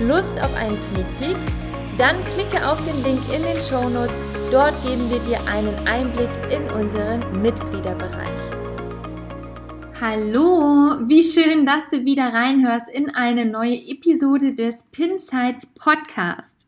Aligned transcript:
Lust 0.00 0.40
auf 0.40 0.54
einen 0.56 0.78
Sneak 0.82 1.06
Peek? 1.18 1.36
Dann 1.98 2.16
klicke 2.24 2.66
auf 2.66 2.82
den 2.84 3.02
Link 3.02 3.20
in 3.34 3.42
den 3.42 3.56
Show 3.62 3.86
Notes. 3.90 4.14
Dort 4.50 4.74
geben 4.82 5.10
wir 5.10 5.18
dir 5.20 5.46
einen 5.46 5.76
Einblick 5.86 6.30
in 6.50 6.62
unseren 6.70 7.42
Mitgliederbereich. 7.42 8.40
Hallo, 10.00 10.96
wie 11.06 11.22
schön, 11.22 11.66
dass 11.66 11.90
du 11.90 12.06
wieder 12.06 12.32
reinhörst 12.32 12.88
in 12.88 13.14
eine 13.14 13.44
neue 13.44 13.76
Episode 13.76 14.54
des 14.54 14.84
Pinsights 14.90 15.66
Podcast. 15.66 16.59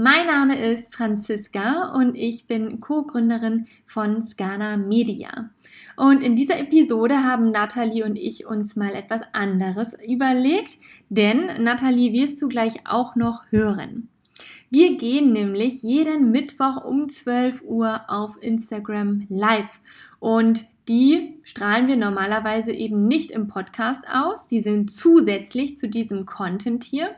Mein 0.00 0.28
Name 0.28 0.56
ist 0.56 0.94
Franziska 0.94 1.92
und 1.96 2.14
ich 2.14 2.46
bin 2.46 2.78
Co-Gründerin 2.78 3.64
von 3.84 4.22
Scana 4.22 4.76
Media. 4.76 5.50
Und 5.96 6.22
in 6.22 6.36
dieser 6.36 6.56
Episode 6.60 7.24
haben 7.24 7.50
Nathalie 7.50 8.04
und 8.04 8.14
ich 8.14 8.46
uns 8.46 8.76
mal 8.76 8.94
etwas 8.94 9.22
anderes 9.32 9.94
überlegt, 10.08 10.78
denn 11.08 11.64
Nathalie 11.64 12.12
wirst 12.12 12.40
du 12.40 12.46
gleich 12.46 12.86
auch 12.86 13.16
noch 13.16 13.46
hören. 13.50 14.08
Wir 14.70 14.96
gehen 14.96 15.32
nämlich 15.32 15.82
jeden 15.82 16.30
Mittwoch 16.30 16.84
um 16.84 17.08
12 17.08 17.64
Uhr 17.64 18.02
auf 18.06 18.40
Instagram 18.40 19.26
live 19.28 19.80
und 20.20 20.64
die 20.88 21.40
strahlen 21.42 21.88
wir 21.88 21.96
normalerweise 21.96 22.72
eben 22.72 23.08
nicht 23.08 23.32
im 23.32 23.48
Podcast 23.48 24.04
aus. 24.10 24.46
Die 24.46 24.62
sind 24.62 24.92
zusätzlich 24.92 25.76
zu 25.76 25.88
diesem 25.88 26.24
Content 26.24 26.84
hier 26.84 27.10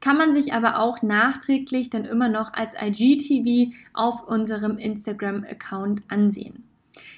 kann 0.00 0.16
man 0.16 0.34
sich 0.34 0.52
aber 0.52 0.78
auch 0.78 1.02
nachträglich 1.02 1.90
dann 1.90 2.04
immer 2.04 2.28
noch 2.28 2.52
als 2.52 2.74
IGTV 2.80 3.74
auf 3.94 4.26
unserem 4.26 4.78
Instagram-Account 4.78 6.02
ansehen. 6.08 6.64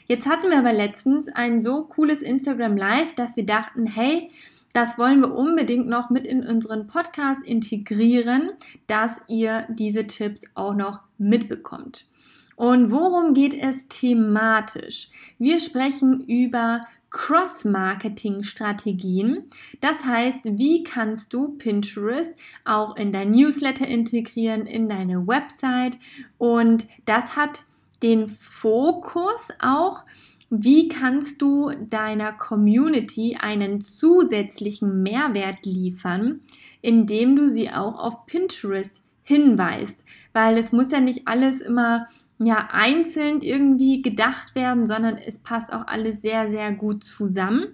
Jetzt 0.06 0.28
hatten 0.28 0.50
wir 0.50 0.59
aber 0.59 0.72
letztens 0.72 1.28
ein 1.28 1.61
so 1.61 1.84
cooles 1.84 2.22
Instagram 2.22 2.77
Live, 2.77 3.14
dass 3.14 3.37
wir 3.37 3.47
dachten, 3.47 3.87
hey, 3.87 4.31
das 4.72 4.98
wollen 4.98 5.20
wir 5.20 5.34
unbedingt 5.34 5.89
noch 5.89 6.11
mit 6.11 6.27
in 6.27 6.47
unseren 6.47 6.87
Podcast 6.87 7.42
integrieren, 7.45 8.50
dass 8.87 9.20
ihr 9.27 9.67
diese 9.69 10.06
Tipps 10.06 10.42
auch 10.55 10.75
noch 10.75 11.00
mitbekommt. 11.19 12.06
Und 12.54 12.91
worum 12.91 13.34
geht 13.34 13.54
es 13.54 13.88
thematisch? 13.88 15.09
Wir 15.38 15.60
sprechen 15.60 16.25
über 16.27 16.83
Cross-Marketing-Strategien. 17.10 19.48
Das 19.81 20.04
heißt, 20.04 20.38
wie 20.44 20.84
kannst 20.84 21.32
du 21.32 21.56
Pinterest 21.59 22.32
auch 22.65 22.97
in 22.97 23.12
dein 23.12 23.32
Newsletter 23.32 23.87
integrieren, 23.87 24.66
in 24.66 24.88
deine 24.88 25.26
Website? 25.26 25.98
Und 26.38 26.87
das 27.04 27.37
hat 27.37 27.65
den 28.03 28.28
Fokus 28.28 29.48
auch, 29.60 30.04
wie 30.50 30.88
kannst 30.88 31.43
du 31.43 31.71
deiner 31.88 32.32
Community 32.32 33.37
einen 33.41 33.81
zusätzlichen 33.81 35.03
Mehrwert 35.03 35.65
liefern, 35.65 36.41
indem 36.81 37.37
du 37.37 37.48
sie 37.48 37.71
auch 37.71 37.98
auf 37.98 38.27
Pinterest 38.27 39.00
hinweist. 39.22 40.04
Weil 40.32 40.59
es 40.59 40.72
muss 40.72 40.91
ja 40.91 41.00
nicht 41.00 41.28
alles 41.28 41.60
immer 41.60 42.06
ja 42.47 42.69
einzeln 42.73 43.41
irgendwie 43.41 44.03
gedacht 44.03 44.55
werden, 44.55 44.87
sondern 44.87 45.17
es 45.17 45.39
passt 45.39 45.73
auch 45.73 45.87
alles 45.87 46.23
sehr, 46.23 46.51
sehr 46.51 46.73
gut 46.73 47.05
zusammen. 47.05 47.67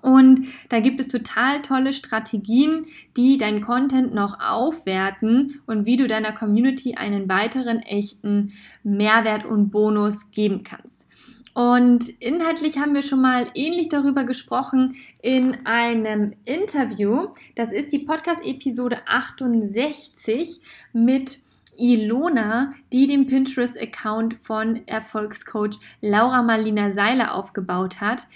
Und 0.00 0.46
da 0.68 0.80
gibt 0.80 1.00
es 1.00 1.08
total 1.08 1.62
tolle 1.62 1.92
Strategien, 1.92 2.86
die 3.16 3.38
dein 3.38 3.60
Content 3.60 4.12
noch 4.12 4.40
aufwerten 4.40 5.60
und 5.66 5.86
wie 5.86 5.96
du 5.96 6.08
deiner 6.08 6.32
Community 6.32 6.94
einen 6.94 7.28
weiteren 7.28 7.78
echten 7.78 8.52
Mehrwert 8.82 9.44
und 9.44 9.70
Bonus 9.70 10.30
geben 10.32 10.64
kannst. 10.64 11.06
Und 11.54 12.08
inhaltlich 12.20 12.78
haben 12.78 12.94
wir 12.94 13.02
schon 13.02 13.20
mal 13.20 13.46
ähnlich 13.54 13.90
darüber 13.90 14.24
gesprochen 14.24 14.96
in 15.20 15.66
einem 15.66 16.32
Interview. 16.46 17.28
Das 17.54 17.70
ist 17.70 17.92
die 17.92 17.98
Podcast-Episode 17.98 18.96
68 19.06 20.60
mit 20.94 21.40
Ilona, 21.78 22.74
die 22.92 23.06
den 23.06 23.26
Pinterest-Account 23.26 24.34
von 24.42 24.86
Erfolgscoach 24.86 25.78
Laura 26.00 26.42
Marlina 26.42 26.92
Seiler 26.92 27.34
aufgebaut 27.34 28.00
hat. 28.00 28.26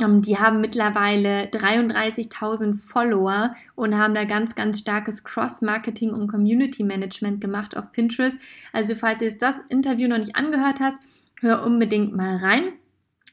Ähm, 0.00 0.22
die 0.22 0.38
haben 0.38 0.60
mittlerweile 0.60 1.44
33.000 1.46 2.74
Follower 2.74 3.54
und 3.74 3.96
haben 3.96 4.14
da 4.14 4.24
ganz, 4.24 4.54
ganz 4.54 4.78
starkes 4.78 5.24
Cross-Marketing 5.24 6.10
und 6.10 6.28
Community-Management 6.28 7.40
gemacht 7.40 7.76
auf 7.76 7.92
Pinterest. 7.92 8.36
Also 8.72 8.94
falls 8.94 9.20
du 9.20 9.30
das 9.30 9.56
Interview 9.68 10.08
noch 10.08 10.18
nicht 10.18 10.36
angehört 10.36 10.80
hast, 10.80 10.98
hör 11.40 11.64
unbedingt 11.64 12.14
mal 12.14 12.36
rein. 12.36 12.72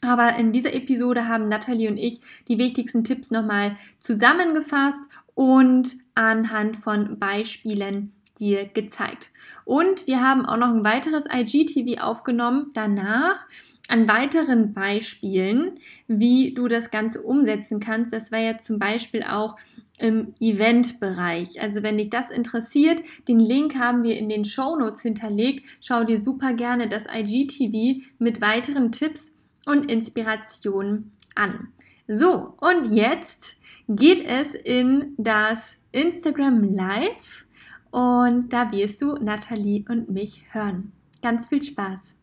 Aber 0.02 0.36
in 0.36 0.52
dieser 0.52 0.74
Episode 0.74 1.30
haben 1.30 1.48
Natalie 1.48 1.90
und 1.90 1.98
ich 1.98 2.20
die 2.50 2.60
wichtigsten 2.60 3.06
Tipps 3.06 3.32
nochmal 3.32 3.78
zusammengefasst 4.00 5.00
und 5.34 5.96
anhand 6.14 6.76
von 6.76 7.18
Beispielen 7.20 8.12
dir 8.40 8.66
gezeigt. 8.66 9.32
Und 9.66 10.08
wir 10.08 10.22
haben 10.22 10.46
auch 10.46 10.58
noch 10.58 10.70
ein 10.70 10.84
weiteres 10.84 11.26
IGTV 11.32 12.02
aufgenommen 12.02 12.72
danach 12.74 13.46
an 13.90 14.08
weiteren 14.08 14.74
Beispielen, 14.74 15.80
wie 16.08 16.54
du 16.54 16.68
das 16.68 16.90
Ganze 16.90 17.22
umsetzen 17.22 17.80
kannst. 17.80 18.14
Das 18.14 18.32
wäre 18.32 18.46
jetzt 18.46 18.66
zum 18.66 18.80
Beispiel 18.80 19.24
auch 19.24 19.58
im 20.00 20.34
Eventbereich. 20.40 21.62
Also 21.62 21.84
wenn 21.84 21.98
dich 21.98 22.10
das 22.10 22.30
interessiert, 22.30 23.02
den 23.28 23.40
Link 23.40 23.76
haben 23.76 24.04
wir 24.04 24.18
in 24.18 24.30
den 24.30 24.46
Show 24.46 24.76
Notes 24.76 25.02
hinterlegt. 25.02 25.66
Schau 25.82 26.04
dir 26.04 26.20
super 26.20 26.54
gerne 26.54 26.88
das 26.88 27.06
IGTV 27.14 28.04
mit 28.20 28.42
weiteren 28.42 28.92
Tipps 28.92 29.32
und 29.66 29.92
Inspirationen 29.92 31.12
an. 31.36 31.70
So, 32.08 32.56
und 32.60 32.94
jetzt 32.94 33.56
geht 33.88 34.26
es 34.26 34.56
in 34.56 35.14
das 35.18 35.76
Instagram 35.92 36.64
Live 36.64 37.46
und 37.94 38.50
da 38.50 38.72
wirst 38.72 39.02
du 39.04 39.14
Nathalie 39.18 39.86
und 39.88 40.10
mich 40.10 40.42
hören. 40.52 40.92
Ganz 41.22 41.48
viel 41.48 41.64
Spaß! 41.64 42.16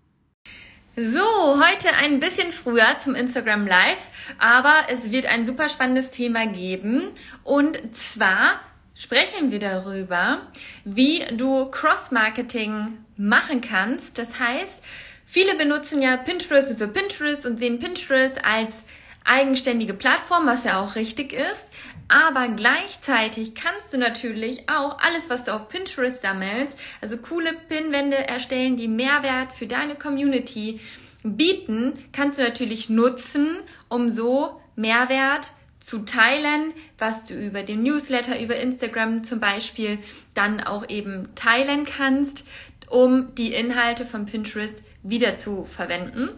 So, 0.97 1.21
heute 1.65 1.95
ein 1.97 2.19
bisschen 2.19 2.51
früher 2.51 2.99
zum 2.99 3.15
Instagram 3.15 3.69
Live, 3.69 4.09
aber 4.39 4.75
es 4.89 5.13
wird 5.13 5.27
ein 5.27 5.47
super 5.47 5.69
spannendes 5.69 6.11
Thema 6.11 6.49
geben. 6.49 7.13
Und 7.45 7.79
zwar 7.97 8.61
sprechen 8.97 9.53
wir 9.53 9.61
darüber, 9.61 10.41
wie 10.85 11.25
du 11.37 11.67
Cross-Marketing 11.71 12.99
machen 13.17 13.61
kannst. 13.61 14.19
Das 14.19 14.41
heißt, 14.41 14.83
viele 15.25 15.55
benutzen 15.55 16.03
ja 16.03 16.17
Pinterest 16.17 16.77
für 16.77 16.89
Pinterest 16.89 17.47
und 17.47 17.61
sehen 17.61 17.79
Pinterest 17.79 18.45
als 18.45 18.85
eigenständige 19.25 19.95
Plattform, 19.95 20.47
was 20.47 20.65
ja 20.65 20.83
auch 20.83 20.97
richtig 20.97 21.33
ist. 21.33 21.70
Aber 22.11 22.49
gleichzeitig 22.49 23.55
kannst 23.55 23.95
du 23.95 23.97
natürlich 23.97 24.69
auch 24.69 24.99
alles, 24.99 25.31
was 25.31 25.45
du 25.45 25.55
auf 25.55 25.69
Pinterest 25.69 26.21
sammelst, 26.21 26.77
also 27.01 27.17
coole 27.19 27.53
Pinwände 27.69 28.17
erstellen, 28.17 28.77
die 28.77 28.89
Mehrwert 28.89 29.53
für 29.53 29.69
deine 29.69 29.95
Community 29.95 30.81
bieten, 31.23 31.97
kannst 32.13 32.41
du 32.41 32.43
natürlich 32.43 32.91
nutzen, 32.91 33.61
um 33.89 34.11
so 34.11 34.61
Mehrwert 34.75 35.53
zu 35.79 36.01
teilen, 36.01 36.73
was 36.99 37.27
du 37.27 37.35
über 37.35 37.63
den 37.63 37.85
Newsletter, 37.85 38.43
über 38.43 38.57
Instagram 38.57 39.23
zum 39.23 39.39
Beispiel 39.39 39.99
dann 40.35 40.61
auch 40.61 40.89
eben 40.89 41.29
teilen 41.37 41.87
kannst, 41.87 42.43
um 42.89 43.37
die 43.37 43.55
Inhalte 43.55 44.05
von 44.05 44.27
Pinterest 44.27 44.83
wieder 45.05 45.37
zu 45.37 45.65
verwenden. 45.65 46.31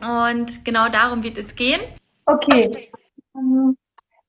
Und 0.00 0.64
genau 0.64 0.88
darum 0.88 1.22
wird 1.22 1.38
es 1.38 1.54
gehen. 1.54 1.80
Okay. 2.26 2.90
Ähm, 3.36 3.76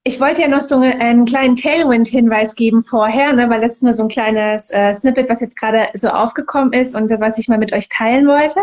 ich 0.08 0.22
wollte 0.22 0.42
ja 0.42 0.48
noch 0.48 0.62
so 0.62 0.80
einen 0.80 1.26
kleinen 1.26 1.58
Tailwind-Hinweis 1.58 2.56
geben 2.56 2.82
vorher, 2.82 3.34
ne, 3.34 3.50
weil 3.50 3.60
das 3.60 3.74
ist 3.74 3.84
nur 3.84 3.92
so 3.92 4.04
ein 4.04 4.10
kleines 4.10 4.70
äh, 4.70 4.94
Snippet, 4.94 5.28
was 5.28 5.42
jetzt 5.42 5.60
gerade 5.60 5.88
so 5.96 6.08
aufgekommen 6.08 6.72
ist 6.72 6.96
und 6.96 7.10
was 7.20 7.38
ich 7.38 7.50
mal 7.50 7.58
mit 7.58 7.74
euch 7.74 7.90
teilen 7.90 8.26
wollte. 8.26 8.62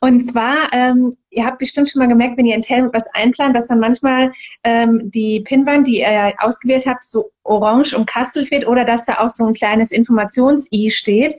Und 0.00 0.22
zwar, 0.22 0.72
ähm, 0.72 1.12
ihr 1.28 1.44
habt 1.44 1.58
bestimmt 1.58 1.90
schon 1.90 2.00
mal 2.00 2.08
gemerkt, 2.08 2.38
wenn 2.38 2.46
ihr 2.46 2.54
in 2.54 2.62
Tailwind 2.62 2.94
was 2.94 3.06
einplant, 3.14 3.54
dass 3.54 3.68
dann 3.68 3.80
manchmal 3.80 4.32
ähm, 4.64 5.10
die 5.10 5.40
Pinwand, 5.40 5.86
die 5.86 6.00
ihr 6.00 6.32
ausgewählt 6.38 6.86
habt, 6.86 7.04
so 7.04 7.30
orange 7.42 7.94
umkastelt 7.94 8.50
wird 8.50 8.66
oder 8.66 8.86
dass 8.86 9.04
da 9.04 9.18
auch 9.18 9.28
so 9.28 9.44
ein 9.44 9.52
kleines 9.52 9.92
Informations-I 9.92 10.90
steht. 10.90 11.34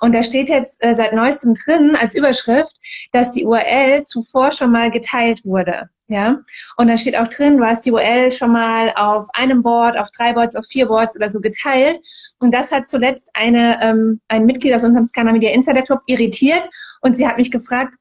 Und 0.00 0.14
da 0.14 0.22
steht 0.22 0.48
jetzt 0.48 0.82
äh, 0.82 0.94
seit 0.94 1.12
neuestem 1.12 1.52
drin 1.54 1.94
als 1.94 2.14
Überschrift, 2.14 2.74
dass 3.12 3.34
die 3.34 3.44
URL 3.44 4.04
zuvor 4.04 4.50
schon 4.50 4.72
mal 4.72 4.90
geteilt 4.90 5.44
wurde. 5.44 5.90
Ja, 6.10 6.40
und 6.78 6.88
da 6.88 6.96
steht 6.96 7.18
auch 7.18 7.28
drin, 7.28 7.58
du 7.58 7.64
hast 7.64 7.84
die 7.84 7.92
URL 7.92 8.32
schon 8.32 8.52
mal 8.52 8.90
auf 8.96 9.28
einem 9.34 9.62
Board, 9.62 9.98
auf 9.98 10.10
drei 10.10 10.32
Boards, 10.32 10.56
auf 10.56 10.64
vier 10.66 10.86
Boards 10.86 11.14
oder 11.16 11.28
so 11.28 11.40
geteilt. 11.40 12.00
Und 12.38 12.52
das 12.52 12.72
hat 12.72 12.88
zuletzt 12.88 13.30
eine, 13.34 13.78
ähm, 13.82 14.20
ein 14.28 14.46
Mitglied 14.46 14.72
aus 14.72 14.84
unserem 14.84 15.04
Scanner 15.04 15.32
Media 15.32 15.50
Insider 15.50 15.82
Club 15.82 16.00
irritiert 16.06 16.62
und 17.02 17.14
sie 17.16 17.26
hat 17.26 17.36
mich 17.36 17.50
gefragt, 17.50 17.94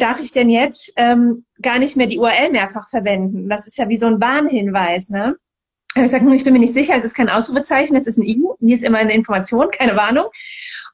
darf 0.00 0.20
ich 0.20 0.32
denn 0.32 0.48
jetzt 0.48 0.92
ähm, 0.96 1.44
gar 1.60 1.78
nicht 1.78 1.96
mehr 1.96 2.06
die 2.06 2.18
URL 2.18 2.50
mehrfach 2.50 2.88
verwenden? 2.88 3.48
Das 3.48 3.66
ist 3.66 3.78
ja 3.78 3.88
wie 3.88 3.96
so 3.96 4.06
ein 4.06 4.20
Warnhinweis, 4.20 5.08
ne? 5.10 5.36
Ich 5.94 6.10
sage, 6.10 6.32
ich 6.34 6.44
bin 6.44 6.54
mir 6.54 6.60
nicht 6.60 6.72
sicher, 6.72 6.96
es 6.96 7.04
ist 7.04 7.14
kein 7.14 7.28
Ausrufezeichen, 7.28 7.96
es 7.96 8.06
ist 8.06 8.16
ein 8.16 8.24
I, 8.24 8.42
nie 8.60 8.72
ist 8.72 8.82
immer 8.82 8.98
eine 8.98 9.12
Information, 9.12 9.70
keine 9.70 9.94
Warnung. 9.94 10.26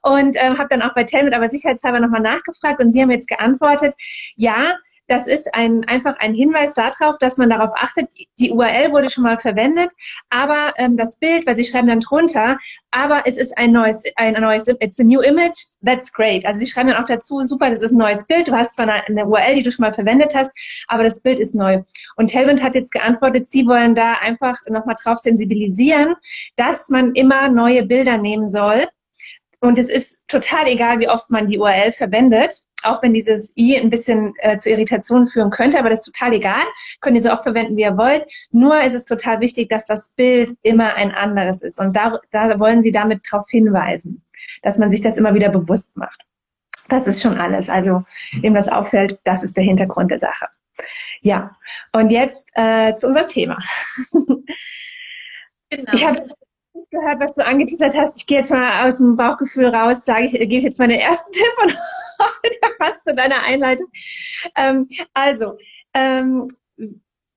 Und 0.03 0.37
ähm, 0.39 0.59
habe 0.59 0.69
dann 0.71 0.83
auch 0.83 0.95
bei 0.95 1.05
Telmit 1.05 1.35
aber 1.35 1.49
sicherheitshalber 1.49 2.01
nochmal 2.01 2.21
nachgefragt 2.21 2.81
und 2.81 2.91
Sie 2.91 3.01
haben 3.01 3.11
jetzt 3.11 3.29
geantwortet, 3.29 3.95
ja, 4.37 4.75
das 5.09 5.27
ist 5.27 5.55
ein, 5.55 5.85
einfach 5.87 6.17
ein 6.19 6.35
Hinweis 6.35 6.75
darauf, 6.75 7.19
dass 7.19 7.39
man 7.39 7.51
darauf 7.51 7.71
achtet, 7.75 8.09
die 8.39 8.53
URL 8.53 8.93
wurde 8.93 9.11
schon 9.11 9.25
mal 9.25 9.39
verwendet, 9.39 9.91
aber 10.29 10.75
ähm, 10.77 10.97
das 10.97 11.19
Bild, 11.19 11.47
weil 11.47 11.57
sie 11.57 11.65
schreiben 11.65 11.89
dann 11.89 12.01
drunter, 12.01 12.59
aber 12.91 13.23
es 13.25 13.39
ist 13.39 13.57
ein 13.57 13.73
neues, 13.73 14.03
ein 14.17 14.35
neues, 14.35 14.69
it's 14.81 15.01
a 15.01 15.05
new 15.05 15.21
image, 15.21 15.59
that's 15.85 16.13
great. 16.13 16.45
Also 16.45 16.61
sie 16.61 16.67
schreiben 16.67 16.91
dann 16.91 17.03
auch 17.03 17.07
dazu, 17.09 17.43
super, 17.45 17.71
das 17.71 17.83
ist 17.83 17.93
ein 17.93 17.99
neues 17.99 18.27
Bild, 18.27 18.49
du 18.49 18.53
hast 18.53 18.75
zwar 18.75 18.89
eine, 18.89 19.07
eine 19.07 19.27
URL, 19.27 19.55
die 19.55 19.63
du 19.63 19.73
schon 19.73 19.85
mal 19.85 19.95
verwendet 19.95 20.35
hast, 20.35 20.53
aber 20.89 21.05
das 21.05 21.23
Bild 21.23 21.41
ist 21.41 21.55
neu. 21.55 21.83
Und 22.17 22.33
Helmut 22.33 22.63
hat 22.63 22.75
jetzt 22.75 22.93
geantwortet, 22.93 23.49
sie 23.49 23.67
wollen 23.67 23.95
da 23.95 24.15
einfach 24.21 24.57
nochmal 24.69 24.97
drauf 25.03 25.19
sensibilisieren, 25.19 26.15
dass 26.57 26.91
man 26.91 27.13
immer 27.15 27.49
neue 27.49 27.85
Bilder 27.85 28.19
nehmen 28.19 28.47
soll. 28.47 28.87
Und 29.61 29.79
es 29.79 29.89
ist 29.89 30.23
total 30.29 30.69
egal, 30.69 31.01
wie 31.01 31.09
oft 31.09 31.31
man 31.31 31.47
die 31.47 31.59
URL 31.59 31.93
verwendet 31.93 32.63
auch 32.83 33.03
wenn 33.03 33.15
dieses 33.15 33.53
i 33.57 33.77
ein 33.77 33.91
bisschen 33.91 34.35
äh, 34.39 34.57
zu 34.57 34.71
Irritationen 34.71 35.27
führen 35.27 35.51
könnte, 35.51 35.79
aber 35.79 35.91
das 35.91 36.07
ist 36.07 36.15
total 36.15 36.35
egal. 36.35 36.65
Könnt 37.01 37.17
ihr 37.17 37.23
so 37.23 37.33
oft 37.33 37.43
verwenden, 37.43 37.77
wie 37.77 37.83
ihr 37.83 37.97
wollt. 37.97 38.25
Nur 38.51 38.81
ist 38.81 38.95
es 38.95 39.05
total 39.05 39.41
wichtig, 39.41 39.69
dass 39.69 39.87
das 39.87 40.15
Bild 40.15 40.57
immer 40.63 40.95
ein 40.95 41.13
anderes 41.13 41.63
ist. 41.63 41.79
Und 41.79 41.97
da, 41.97 42.19
da 42.31 42.59
wollen 42.59 42.83
sie 42.83 42.93
damit 42.93 43.27
darauf 43.31 43.47
hinweisen, 43.49 44.23
dass 44.63 44.79
man 44.79 44.91
sich 44.91 45.01
das 45.01 45.17
immer 45.17 45.35
wieder 45.35 45.49
bewusst 45.49 45.97
macht. 45.97 46.25
Das 46.89 47.07
ist 47.07 47.23
schon 47.23 47.39
alles. 47.39 47.69
Also, 47.69 48.03
wem 48.41 48.55
das 48.55 48.69
auffällt, 48.69 49.19
das 49.25 49.43
ist 49.43 49.57
der 49.57 49.65
Hintergrund 49.65 50.11
der 50.11 50.19
Sache. 50.19 50.47
Ja, 51.21 51.57
und 51.93 52.11
jetzt 52.11 52.51
äh, 52.55 52.95
zu 52.95 53.09
unserem 53.09 53.29
Thema. 53.29 53.59
Genau. 55.71 55.93
Ich 55.93 56.07
habe 56.07 56.19
gehört, 56.91 57.21
was 57.21 57.35
du 57.35 57.45
angeteasert 57.45 57.95
hast. 57.97 58.17
Ich 58.19 58.27
gehe 58.27 58.39
jetzt 58.39 58.51
mal 58.51 58.89
aus 58.89 58.99
dem 58.99 59.17
Bauchgefühl 59.17 59.67
raus, 59.67 60.05
sage 60.05 60.25
ich, 60.25 60.33
gebe 60.33 60.55
ich 60.55 60.65
jetzt 60.65 60.79
mal 60.79 60.89
den 60.89 61.01
ersten 61.01 61.31
Tipp 61.33 61.53
und 61.63 61.73
passt 62.79 63.05
zu 63.05 63.15
deiner 63.15 63.43
Einleitung. 63.45 63.89
Ähm, 64.57 64.89
also, 65.15 65.59
ähm, 65.95 66.49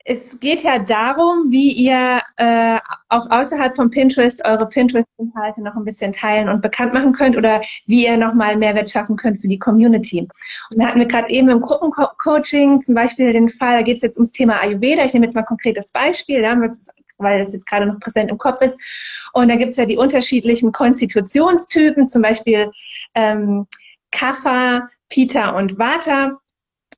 es 0.06 0.40
geht 0.40 0.64
ja 0.64 0.80
darum, 0.80 1.52
wie 1.52 1.72
ihr 1.74 2.22
äh, 2.38 2.80
auch 3.10 3.30
außerhalb 3.30 3.76
von 3.76 3.90
Pinterest 3.90 4.44
eure 4.46 4.68
Pinterest-Inhalte 4.68 5.62
noch 5.62 5.76
ein 5.76 5.86
bisschen 5.86 6.12
teilen 6.12 6.50
und 6.50 6.62
bekannt 6.62 6.94
machen 6.94 7.14
könnt 7.14 7.38
oder 7.38 7.62
wie 7.86 8.06
ihr 8.06 8.18
nochmal 8.18 8.58
Mehrwert 8.58 8.90
schaffen 8.90 9.16
könnt 9.16 9.42
für 9.42 9.48
die 9.48 9.60
Community. 9.60 10.28
Und 10.72 10.80
da 10.80 10.88
hatten 10.88 11.00
wir 11.00 11.06
gerade 11.06 11.30
eben 11.30 11.50
im 11.50 11.62
Gruppencoaching 11.62 12.82
zum 12.82 12.96
Beispiel 12.96 13.32
den 13.32 13.50
Fall, 13.50 13.78
da 13.78 13.82
geht 13.84 13.98
es 13.98 14.02
jetzt 14.02 14.18
ums 14.18 14.32
Thema 14.32 14.60
Ayurveda. 14.62 15.06
Ich 15.06 15.14
nehme 15.14 15.26
jetzt 15.26 15.36
mal 15.36 15.42
ein 15.42 15.48
konkretes 15.48 15.92
Beispiel, 15.92 16.42
ja, 16.42 16.60
weil 17.18 17.42
es 17.42 17.54
jetzt 17.54 17.68
gerade 17.68 17.86
noch 17.86 18.00
präsent 18.00 18.32
im 18.32 18.38
Kopf 18.38 18.62
ist. 18.62 18.82
Und 19.34 19.50
da 19.50 19.56
gibt 19.56 19.72
es 19.72 19.78
ja 19.78 19.86
die 19.86 19.98
unterschiedlichen 19.98 20.72
Konstitutionstypen, 20.72 22.08
zum 22.08 22.22
Beispiel 22.22 22.72
ähm, 23.14 23.68
Kapha, 24.12 24.90
Pita 25.10 25.50
und 25.52 25.78
Vata. 25.78 26.41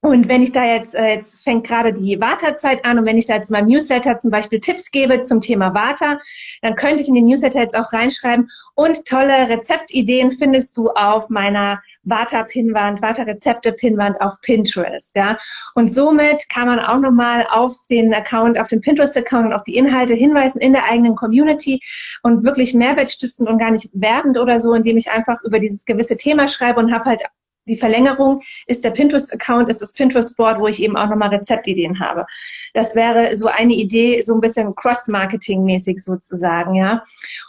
Und 0.06 0.28
wenn 0.28 0.44
ich 0.44 0.52
da 0.52 0.66
jetzt, 0.66 0.96
äh, 0.96 1.14
jetzt 1.14 1.42
fängt 1.44 1.66
gerade 1.66 1.94
die 1.94 2.20
Vata-Zeit 2.20 2.84
an 2.84 3.00
und 3.00 3.06
wenn 3.06 3.18
ich 3.18 3.26
da 3.26 3.36
jetzt 3.36 3.50
in 3.50 3.54
meinem 3.54 3.70
Newsletter 3.70 4.18
zum 4.18 4.32
Beispiel 4.32 4.60
Tipps 4.60 4.92
gebe 4.92 5.22
zum 5.22 5.40
Thema 5.40 5.74
Vata, 5.74 6.20
dann 6.62 6.76
könnte 6.76 7.02
ich 7.02 7.08
in 7.08 7.16
den 7.16 7.26
Newsletter 7.26 7.62
jetzt 7.62 7.74
auch 7.74 7.94
reinschreiben 7.94 8.50
und 8.76 9.06
tolle 9.06 9.48
Rezeptideen 9.48 10.34
findest 10.34 10.76
du 10.76 10.90
auf 10.90 11.30
meiner 11.30 11.82
Vata-Pinwand, 12.04 13.02
Vata-Rezepte-Pinwand 13.02 14.20
auf 14.20 14.42
Pinterest, 14.42 15.16
ja. 15.16 15.38
Und 15.74 15.90
somit 15.90 16.50
kann 16.50 16.68
man 16.68 16.82
auch 16.82 17.00
nochmal 17.00 17.48
auf 17.50 17.74
den 17.90 18.14
Account, 18.14 18.60
auf 18.60 18.68
den 18.68 18.82
Pinterest-Account 18.82 19.46
und 19.46 19.54
auf 19.54 19.64
die 19.64 19.78
Inhalte 19.78 20.16
hinweisen 20.16 20.60
in 20.60 20.74
der 20.74 20.84
eigenen 20.84 21.16
Community 21.16 21.80
und 22.24 22.44
wirklich 22.44 22.74
Mehrwert 22.74 23.10
stiften 23.10 23.48
und 23.48 23.58
gar 23.58 23.72
nicht 23.72 23.90
werbend 23.94 24.38
oder 24.38 24.60
so, 24.60 24.74
indem 24.74 24.98
ich 24.98 25.12
einfach 25.12 25.42
über 25.46 25.60
dieses 25.60 25.86
gewisse 25.86 26.18
Thema 26.18 26.50
schreibe 26.50 26.82
und 26.82 26.94
habe 26.94 27.06
halt 27.06 27.22
die 27.66 27.78
Verlängerung 27.78 28.42
ist 28.68 28.84
der 28.84 28.92
Pinterest-Account, 28.92 29.70
ist 29.70 29.82
das 29.82 29.94
Pinterest-Board, 29.94 30.60
wo 30.60 30.68
ich 30.68 30.82
eben 30.82 30.98
auch 30.98 31.08
nochmal 31.08 31.30
Rezeptideen 31.30 32.00
habe. 32.00 32.26
Das 32.74 32.96
wäre 32.96 33.36
so 33.38 33.48
eine 33.48 33.74
Idee, 33.74 34.22
so 34.22 34.34
ein 34.34 34.42
bisschen 34.42 34.76
Cross-Marketing-mäßig 34.76 36.04
sozusagen, 36.04 36.76
ja. 36.76 37.04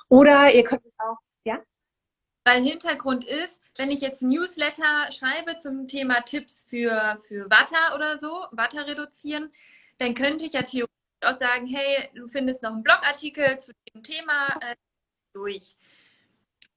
Oder 0.09 0.55
ihr 0.55 0.65
könnt 0.65 0.83
auch, 0.99 1.19
ja? 1.45 1.59
Weil 2.45 2.63
Hintergrund 2.63 3.25
ist, 3.25 3.61
wenn 3.77 3.91
ich 3.91 4.01
jetzt 4.01 4.23
Newsletter 4.23 5.11
schreibe 5.11 5.59
zum 5.59 5.89
Thema 5.89 6.21
Tipps 6.21 6.65
für, 6.69 7.21
für 7.27 7.51
Watter 7.51 7.95
oder 7.97 8.19
so, 8.19 8.45
Watter 8.53 8.87
reduzieren, 8.87 9.53
dann 9.99 10.15
könnte 10.15 10.45
ich 10.45 10.53
ja 10.53 10.63
theoretisch 10.63 10.95
auch 11.23 11.41
sagen, 11.41 11.67
hey, 11.67 12.09
du 12.15 12.29
findest 12.29 12.63
noch 12.63 12.73
einen 12.73 12.83
Blogartikel 12.83 13.59
zu 13.59 13.73
dem 13.93 14.03
Thema 14.03 14.49
äh, 14.61 14.77
durch. 15.33 15.75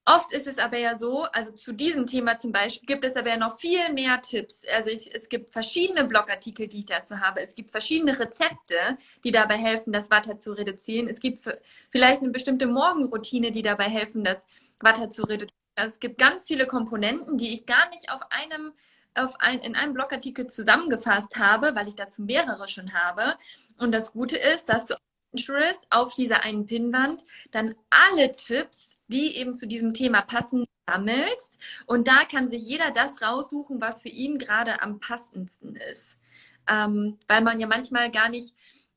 Oft 0.10 0.32
ist 0.32 0.48
es 0.48 0.58
aber 0.58 0.78
ja 0.78 0.98
so, 0.98 1.24
also 1.34 1.52
zu 1.52 1.74
diesem 1.74 2.08
Thema 2.08 2.40
zum 2.40 2.54
Beispiel 2.54 2.88
gibt 2.88 3.04
es 3.04 3.18
aber 3.18 3.28
ja 3.28 3.36
noch 3.36 3.60
viel 3.60 3.92
mehr 3.92 4.22
Tipps. 4.22 4.62
Also 4.74 4.90
ich, 4.90 5.14
es 5.14 5.28
gibt 5.28 5.52
verschiedene 5.52 6.06
Blogartikel, 6.06 6.70
die 6.70 6.80
ich 6.80 6.86
dazu 6.86 7.20
habe. 7.20 7.42
Es 7.42 7.56
gibt 7.56 7.72
verschiedene 7.72 8.18
Rezepte, 8.18 8.98
die 9.26 9.32
dabei 9.32 9.58
helfen, 9.58 9.92
das 9.92 10.10
Watter 10.10 10.38
zu 10.38 10.54
reduzieren. 10.54 11.10
Es 11.10 11.20
gibt 11.20 11.44
vielleicht 11.90 12.22
eine 12.22 12.32
bestimmte 12.32 12.68
Morgenroutine, 12.68 13.52
die 13.52 13.62
dabei 13.62 13.90
helfen, 13.90 14.24
das 14.24 14.48
Watter 14.82 15.10
zu 15.10 15.24
reduzieren. 15.24 15.60
Also 15.76 15.96
es 15.96 16.00
gibt 16.00 16.20
ganz 16.20 16.48
viele 16.48 16.68
Komponenten, 16.68 17.38
die 17.38 17.54
ich 17.54 17.66
gar 17.66 17.90
nicht 17.90 18.10
auf 18.10 18.22
einem, 18.30 18.72
auf 19.14 19.36
ein, 19.42 19.60
in 19.60 19.76
einem 19.76 19.94
Blogartikel 19.94 20.48
zusammengefasst 20.48 21.36
habe, 21.36 21.76
weil 21.76 21.90
ich 21.90 21.96
dazu 21.96 22.22
mehrere 22.22 22.70
schon 22.70 22.94
habe. 22.94 23.38
Und 23.78 23.92
das 23.92 24.14
Gute 24.14 24.38
ist, 24.38 24.70
dass 24.70 24.86
du 24.86 24.96
auf 25.90 26.14
dieser 26.14 26.46
einen 26.46 26.66
Pinnwand 26.66 27.26
dann 27.52 27.76
alle 27.90 28.32
Tipps 28.32 28.97
die 29.08 29.36
eben 29.36 29.54
zu 29.54 29.68
diesem 29.68 29.94
Thema 29.94 30.22
passen, 30.22 30.66
sammelst. 30.90 31.60
Und 31.86 32.08
da 32.08 32.24
kann 32.26 32.50
sich 32.50 32.68
jeder 32.68 32.92
das 32.92 33.22
raussuchen, 33.22 33.82
was 33.82 34.02
für 34.02 34.10
ihn 34.10 34.38
gerade 34.38 34.82
am 34.82 35.00
passendsten 35.00 35.76
ist. 35.76 36.18
Ähm, 36.70 37.18
weil 37.28 37.42
man 37.42 37.60
ja 37.60 37.68
manchmal 37.68 38.12
gar 38.12 38.30
nicht 38.30 38.56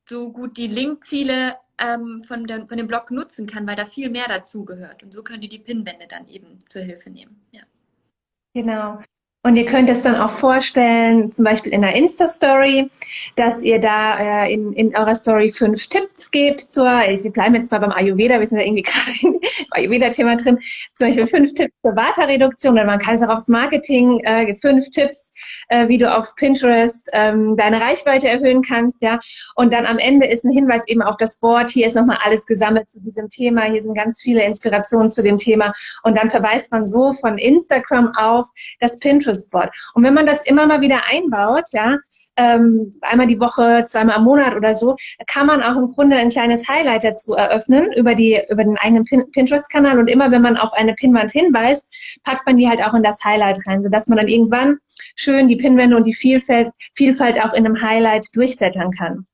so 0.08 0.32
gut 0.32 0.56
die 0.56 0.66
Linkziele 0.66 1.56
ähm, 1.78 2.24
von, 2.26 2.46
dem, 2.46 2.68
von 2.68 2.76
dem 2.76 2.86
Blog 2.86 3.10
nutzen 3.10 3.46
kann, 3.46 3.66
weil 3.66 3.76
da 3.76 3.86
viel 3.86 4.10
mehr 4.10 4.28
dazu 4.28 4.64
gehört. 4.64 5.02
Und 5.02 5.12
so 5.12 5.22
könnt 5.22 5.42
ihr 5.42 5.48
die 5.48 5.58
Pinwände 5.58 6.06
dann 6.08 6.28
eben 6.28 6.64
zur 6.66 6.82
Hilfe 6.82 7.10
nehmen. 7.10 7.40
Ja. 7.52 7.62
Genau. 8.54 9.00
Und 9.42 9.56
ihr 9.56 9.64
könnt 9.64 9.88
es 9.88 10.02
dann 10.02 10.16
auch 10.16 10.32
vorstellen, 10.32 11.32
zum 11.32 11.46
Beispiel 11.46 11.72
in 11.72 11.82
einer 11.82 11.96
Insta-Story, 11.96 12.90
dass 13.36 13.62
ihr 13.62 13.80
da 13.80 14.44
äh, 14.44 14.52
in, 14.52 14.74
in 14.74 14.94
eurer 14.94 15.14
Story 15.14 15.50
fünf 15.50 15.86
Tipps 15.86 16.30
gebt 16.30 16.60
zur, 16.60 16.84
wir 16.84 17.30
bleiben 17.30 17.54
jetzt 17.54 17.72
mal 17.72 17.78
beim 17.78 17.90
Ayurveda, 17.90 18.38
wir 18.38 18.46
sind 18.46 18.58
ja 18.58 18.66
irgendwie 18.66 18.82
gerade 18.82 19.12
im 19.22 19.40
Ayurveda-Thema 19.70 20.36
drin, 20.36 20.58
zum 20.92 21.06
Beispiel 21.06 21.26
fünf 21.26 21.54
Tipps 21.54 21.72
zur 21.80 21.96
Vata-Reduktion, 21.96 22.74
oder 22.74 22.84
man 22.84 22.98
kann 22.98 23.14
es 23.14 23.22
auch 23.22 23.30
aufs 23.30 23.48
Marketing, 23.48 24.20
äh, 24.24 24.54
fünf 24.56 24.90
Tipps, 24.90 25.32
äh, 25.68 25.88
wie 25.88 25.96
du 25.96 26.14
auf 26.14 26.34
Pinterest 26.34 27.08
ähm, 27.14 27.56
deine 27.56 27.80
Reichweite 27.80 28.28
erhöhen 28.28 28.60
kannst, 28.60 29.00
ja. 29.00 29.20
Und 29.54 29.72
dann 29.72 29.86
am 29.86 29.98
Ende 29.98 30.26
ist 30.26 30.44
ein 30.44 30.52
Hinweis 30.52 30.86
eben 30.86 31.00
auf 31.00 31.16
das 31.16 31.40
Board, 31.40 31.70
hier 31.70 31.86
ist 31.86 31.96
nochmal 31.96 32.18
alles 32.22 32.44
gesammelt 32.44 32.90
zu 32.90 33.00
diesem 33.00 33.30
Thema, 33.30 33.62
hier 33.62 33.80
sind 33.80 33.94
ganz 33.94 34.20
viele 34.20 34.44
Inspirationen 34.44 35.08
zu 35.08 35.22
dem 35.22 35.38
Thema. 35.38 35.72
Und 36.02 36.18
dann 36.18 36.28
verweist 36.28 36.70
man 36.72 36.84
so 36.84 37.14
von 37.14 37.38
Instagram 37.38 38.12
auf 38.16 38.46
das 38.80 38.98
Pinterest 38.98 39.29
Pinterest-Board. 39.30 39.70
Und 39.94 40.04
wenn 40.04 40.14
man 40.14 40.26
das 40.26 40.42
immer 40.42 40.66
mal 40.66 40.80
wieder 40.80 41.02
einbaut, 41.08 41.64
ja, 41.72 41.98
ähm, 42.36 42.92
einmal 43.02 43.26
die 43.26 43.40
Woche, 43.40 43.84
zweimal 43.86 44.18
im 44.18 44.24
Monat 44.24 44.54
oder 44.54 44.74
so, 44.74 44.96
kann 45.26 45.46
man 45.46 45.62
auch 45.62 45.76
im 45.76 45.92
Grunde 45.92 46.16
ein 46.16 46.30
kleines 46.30 46.68
Highlight 46.68 47.04
dazu 47.04 47.34
eröffnen 47.34 47.92
über 47.92 48.14
die 48.14 48.40
über 48.48 48.64
den 48.64 48.78
eigenen 48.78 49.04
Pin 49.04 49.30
Pinterest-Kanal. 49.32 49.98
Und 49.98 50.08
immer 50.08 50.30
wenn 50.30 50.42
man 50.42 50.56
auf 50.56 50.72
eine 50.72 50.94
Pinwand 50.94 51.30
hinweist, 51.32 51.92
packt 52.24 52.46
man 52.46 52.56
die 52.56 52.68
halt 52.68 52.82
auch 52.82 52.94
in 52.94 53.02
das 53.02 53.22
Highlight 53.24 53.58
rein, 53.66 53.82
sodass 53.82 54.08
man 54.08 54.18
dann 54.18 54.28
irgendwann 54.28 54.78
schön 55.16 55.48
die 55.48 55.56
Pinwände 55.56 55.96
und 55.96 56.06
die 56.06 56.14
Vielfalt, 56.14 56.70
Vielfalt 56.94 57.40
auch 57.42 57.52
in 57.52 57.66
einem 57.66 57.80
Highlight 57.80 58.28
durchblättern 58.34 58.90
kann. 58.92 59.26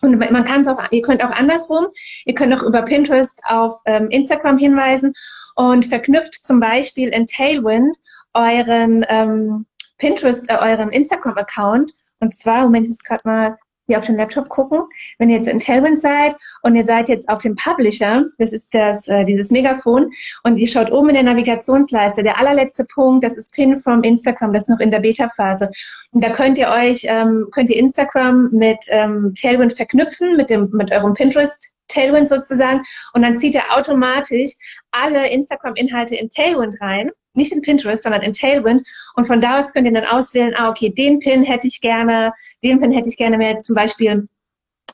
Und 0.00 0.16
man 0.16 0.44
kann 0.44 0.60
es 0.60 0.68
auch, 0.68 0.80
ihr 0.92 1.02
könnt 1.02 1.24
auch 1.24 1.32
andersrum, 1.32 1.88
ihr 2.24 2.34
könnt 2.34 2.54
auch 2.54 2.62
über 2.62 2.82
Pinterest 2.82 3.40
auf 3.48 3.80
ähm, 3.84 4.08
Instagram 4.10 4.56
hinweisen 4.56 5.12
und 5.56 5.84
verknüpft 5.84 6.46
zum 6.46 6.60
Beispiel 6.60 7.08
in 7.08 7.26
Tailwind 7.26 7.96
euren 8.38 9.04
ähm, 9.08 9.66
Pinterest, 9.98 10.48
äh, 10.50 10.56
euren 10.56 10.90
Instagram-Account. 10.90 11.92
Und 12.20 12.34
zwar, 12.34 12.62
Moment, 12.62 12.84
ich 12.84 12.88
muss 12.88 13.04
gerade 13.04 13.22
mal 13.24 13.58
hier 13.86 13.98
auf 13.98 14.04
den 14.04 14.16
Laptop 14.16 14.48
gucken. 14.48 14.82
Wenn 15.18 15.30
ihr 15.30 15.36
jetzt 15.36 15.48
in 15.48 15.58
Tailwind 15.58 15.98
seid 15.98 16.36
und 16.62 16.76
ihr 16.76 16.84
seid 16.84 17.08
jetzt 17.08 17.28
auf 17.28 17.42
dem 17.42 17.56
Publisher, 17.56 18.26
das 18.36 18.52
ist 18.52 18.72
das, 18.74 19.08
äh, 19.08 19.24
dieses 19.24 19.50
Megafon, 19.50 20.12
und 20.44 20.58
ihr 20.58 20.68
schaut 20.68 20.92
oben 20.92 21.08
in 21.08 21.14
der 21.14 21.24
Navigationsleiste, 21.24 22.22
der 22.22 22.38
allerletzte 22.38 22.84
Punkt, 22.84 23.24
das 23.24 23.36
ist 23.36 23.54
Pin 23.54 23.76
vom 23.76 24.02
Instagram, 24.02 24.52
das 24.52 24.64
ist 24.64 24.68
noch 24.68 24.80
in 24.80 24.90
der 24.90 25.00
Beta-Phase. 25.00 25.70
Und 26.12 26.22
da 26.22 26.30
könnt 26.30 26.58
ihr 26.58 26.68
euch, 26.68 27.04
ähm, 27.04 27.48
könnt 27.50 27.70
ihr 27.70 27.78
Instagram 27.78 28.50
mit 28.52 28.78
ähm, 28.90 29.32
Tailwind 29.40 29.72
verknüpfen, 29.72 30.36
mit 30.36 30.50
dem, 30.50 30.68
mit 30.72 30.92
eurem 30.92 31.14
Pinterest 31.14 31.66
Tailwind 31.88 32.28
sozusagen, 32.28 32.82
und 33.14 33.22
dann 33.22 33.36
zieht 33.36 33.54
er 33.54 33.74
automatisch 33.74 34.52
alle 34.90 35.30
Instagram-Inhalte 35.30 36.14
in 36.16 36.28
Tailwind 36.28 36.78
rein 36.82 37.10
nicht 37.38 37.52
in 37.52 37.62
Pinterest, 37.62 38.02
sondern 38.02 38.22
in 38.22 38.34
Tailwind. 38.34 38.86
Und 39.14 39.26
von 39.26 39.40
da 39.40 39.58
aus 39.58 39.72
könnt 39.72 39.86
ihr 39.86 39.92
dann 39.92 40.04
auswählen, 40.04 40.54
ah, 40.56 40.68
okay, 40.68 40.90
den 40.90 41.18
Pin 41.18 41.42
hätte 41.42 41.66
ich 41.66 41.80
gerne, 41.80 42.32
den 42.62 42.78
Pin 42.80 42.92
hätte 42.92 43.08
ich 43.08 43.16
gerne 43.16 43.38
mehr, 43.38 43.60
zum 43.60 43.74
Beispiel 43.74 44.28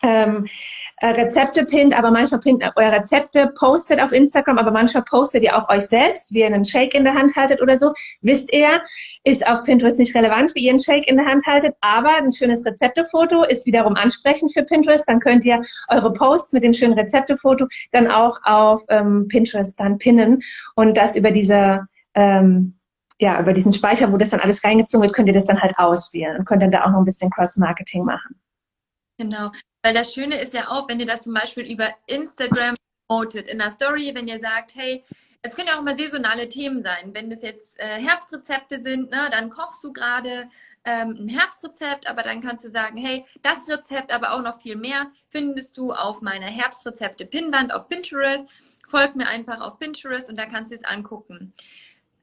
ähm, 0.03 0.47
äh, 0.99 1.09
Rezepte 1.09 1.65
pinnt, 1.65 1.97
aber 1.97 2.11
manchmal 2.11 2.41
pinnt 2.41 2.65
euer 2.77 2.93
Rezepte, 2.93 3.53
postet 3.59 4.01
auf 4.01 4.13
Instagram, 4.13 4.59
aber 4.59 4.71
manchmal 4.71 5.03
postet 5.03 5.43
ihr 5.43 5.57
auch 5.57 5.69
euch 5.69 5.87
selbst, 5.87 6.33
wie 6.33 6.41
ihr 6.41 6.47
einen 6.47 6.65
Shake 6.65 6.95
in 6.95 7.05
der 7.05 7.15
Hand 7.15 7.35
haltet 7.37 7.61
oder 7.61 7.77
so. 7.77 7.93
Wisst 8.21 8.53
ihr, 8.53 8.81
ist 9.25 9.47
auf 9.47 9.63
Pinterest 9.65 9.99
nicht 9.99 10.15
relevant, 10.15 10.55
wie 10.55 10.65
ihr 10.65 10.71
einen 10.71 10.79
Shake 10.79 11.09
in 11.09 11.17
der 11.17 11.27
Hand 11.27 11.45
haltet, 11.47 11.75
aber 11.81 12.11
ein 12.17 12.33
schönes 12.33 12.65
Rezeptefoto 12.65 13.45
ist 13.45 13.67
wiederum 13.67 13.97
ansprechend 13.97 14.53
für 14.53 14.63
Pinterest. 14.63 15.09
Dann 15.09 15.21
könnt 15.21 15.45
ihr 15.45 15.63
eure 15.89 16.13
Posts 16.13 16.53
mit 16.53 16.63
dem 16.63 16.73
schönen 16.73 16.99
Rezeptefoto 16.99 17.67
dann 17.93 18.11
auch 18.11 18.39
auf 18.45 18.83
ähm, 18.91 19.27
Pinterest 19.29 19.79
dann 19.81 19.99
pinnen 19.99 20.43
und 20.75 20.97
das 20.97 21.17
über 21.17 21.31
diese 21.31 21.87
ähm, 22.15 22.79
ja, 23.21 23.41
über 23.41 23.53
diesen 23.53 23.73
Speicher, 23.73 24.13
wo 24.13 24.17
das 24.17 24.31
dann 24.31 24.41
alles 24.41 24.65
reingezogen 24.65 25.05
wird, 25.05 25.15
könnt 25.15 25.29
ihr 25.29 25.35
das 25.35 25.47
dann 25.47 25.61
halt 25.61 25.79
auswählen 25.79 26.39
und 26.39 26.45
könnt 26.45 26.63
dann 26.63 26.73
da 26.73 26.85
auch 26.85 26.91
noch 26.91 26.99
ein 26.99 27.05
bisschen 27.05 27.31
Cross-Marketing 27.31 28.05
machen. 28.05 28.41
Genau, 29.19 29.53
weil 29.83 29.95
das 29.95 30.13
Schöne 30.13 30.41
ist 30.41 30.55
ja 30.55 30.69
auch, 30.69 30.89
wenn 30.89 30.99
ihr 30.99 31.07
das 31.07 31.23
zum 31.23 31.35
Beispiel 31.35 31.71
über 31.71 31.91
Instagram 32.07 32.75
promotet, 33.07 33.49
in 33.49 33.59
der 33.59 33.71
Story, 33.71 34.11
wenn 34.15 34.27
ihr 34.27 34.41
sagt, 34.41 34.75
hey, 34.75 35.05
es 35.43 35.55
können 35.55 35.69
ja 35.69 35.79
auch 35.79 35.83
mal 35.83 35.97
saisonale 35.97 36.49
Themen 36.49 36.83
sein. 36.83 37.11
Wenn 37.13 37.31
es 37.31 37.43
jetzt 37.43 37.79
äh, 37.79 38.01
Herbstrezepte 38.01 38.83
sind, 38.83 39.11
ne, 39.11 39.29
dann 39.31 39.51
kochst 39.51 39.85
du 39.85 39.93
gerade 39.93 40.49
ähm, 40.85 41.17
ein 41.19 41.29
Herbstrezept, 41.29 42.09
aber 42.09 42.23
dann 42.23 42.41
kannst 42.41 42.65
du 42.65 42.71
sagen, 42.71 42.97
hey, 42.97 43.25
das 43.43 43.69
Rezept, 43.69 44.13
aber 44.13 44.33
auch 44.33 44.43
noch 44.43 44.61
viel 44.61 44.77
mehr, 44.77 45.11
findest 45.29 45.77
du 45.77 45.93
auf 45.93 46.23
meiner 46.23 46.47
Herbstrezepte-Pinwand 46.47 47.73
auf 47.73 47.89
Pinterest. 47.89 48.47
Folgt 48.89 49.17
mir 49.17 49.27
einfach 49.27 49.61
auf 49.61 49.79
Pinterest 49.79 50.29
und 50.29 50.39
da 50.39 50.47
kannst 50.47 50.71
du 50.71 50.77
es 50.77 50.85
angucken. 50.85 51.53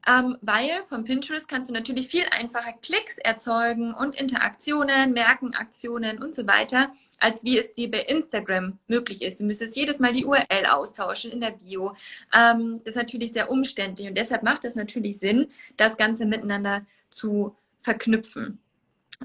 Ähm, 0.06 0.36
weil 0.40 0.82
von 0.84 1.04
Pinterest 1.04 1.48
kannst 1.48 1.70
du 1.70 1.74
natürlich 1.74 2.08
viel 2.08 2.24
einfacher 2.30 2.72
Klicks 2.82 3.18
erzeugen 3.18 3.94
und 3.94 4.16
Interaktionen, 4.16 5.12
Merkenaktionen 5.12 6.20
und 6.20 6.34
so 6.34 6.46
weiter, 6.46 6.92
als 7.20 7.44
wie 7.44 7.58
es 7.58 7.72
dir 7.74 7.90
bei 7.90 8.00
Instagram 8.00 8.78
möglich 8.88 9.22
ist. 9.22 9.38
Du 9.40 9.44
müsstest 9.44 9.76
jedes 9.76 10.00
Mal 10.00 10.12
die 10.12 10.24
URL 10.24 10.66
austauschen 10.66 11.30
in 11.30 11.40
der 11.40 11.52
Bio. 11.52 11.94
Ähm, 12.34 12.78
das 12.78 12.94
ist 12.94 12.96
natürlich 12.96 13.32
sehr 13.32 13.50
umständlich 13.50 14.08
und 14.08 14.18
deshalb 14.18 14.42
macht 14.42 14.64
es 14.64 14.74
natürlich 14.74 15.20
Sinn, 15.20 15.48
das 15.76 15.96
Ganze 15.96 16.26
miteinander 16.26 16.84
zu 17.10 17.54
verknüpfen. 17.82 18.58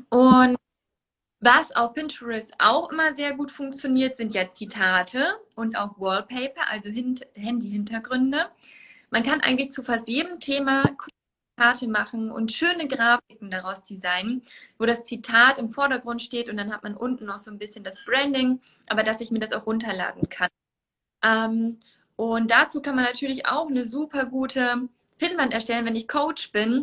Und 0.09 0.57
was 1.39 1.75
auf 1.75 1.93
Pinterest 1.93 2.53
auch 2.59 2.91
immer 2.91 3.15
sehr 3.15 3.35
gut 3.35 3.51
funktioniert, 3.51 4.17
sind 4.17 4.33
ja 4.33 4.51
Zitate 4.51 5.23
und 5.55 5.75
auch 5.75 5.99
Wallpaper, 5.99 6.67
also 6.69 6.89
Handy-Hintergründe. 6.89 8.47
Man 9.09 9.23
kann 9.23 9.41
eigentlich 9.41 9.71
zu 9.71 9.83
fast 9.83 10.07
jedem 10.07 10.39
Thema 10.39 10.83
Zitate 11.57 11.87
machen 11.87 12.29
und 12.29 12.51
schöne 12.51 12.87
Grafiken 12.87 13.49
daraus 13.49 13.83
designen, 13.83 14.43
wo 14.77 14.85
das 14.85 15.03
Zitat 15.03 15.57
im 15.57 15.69
Vordergrund 15.69 16.21
steht 16.21 16.49
und 16.49 16.57
dann 16.57 16.71
hat 16.71 16.83
man 16.83 16.95
unten 16.95 17.25
noch 17.25 17.37
so 17.37 17.49
ein 17.49 17.57
bisschen 17.57 17.83
das 17.83 18.03
Branding, 18.05 18.61
aber 18.87 19.03
dass 19.03 19.21
ich 19.21 19.31
mir 19.31 19.39
das 19.39 19.53
auch 19.53 19.65
runterladen 19.65 20.29
kann. 20.29 20.49
Ähm, 21.23 21.79
und 22.15 22.51
dazu 22.51 22.81
kann 22.81 22.95
man 22.95 23.05
natürlich 23.05 23.47
auch 23.47 23.67
eine 23.67 23.85
super 23.85 24.25
gute 24.25 24.87
Pinnwand 25.17 25.53
erstellen. 25.53 25.85
Wenn 25.85 25.95
ich 25.95 26.07
Coach 26.07 26.51
bin, 26.51 26.81